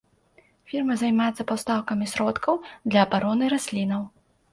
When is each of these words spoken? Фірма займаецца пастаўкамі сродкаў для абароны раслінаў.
Фірма 0.69 0.95
займаецца 1.01 1.45
пастаўкамі 1.51 2.07
сродкаў 2.13 2.57
для 2.89 2.99
абароны 3.07 3.51
раслінаў. 3.55 4.01